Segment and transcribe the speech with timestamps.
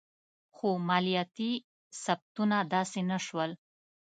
[0.55, 1.51] خو مالیاتي
[2.03, 3.51] ثبتونه داسې نه شول.